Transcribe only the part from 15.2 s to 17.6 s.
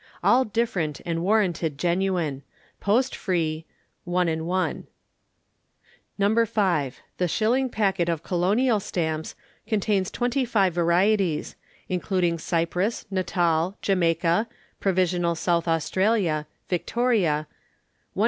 South Australia, Victoria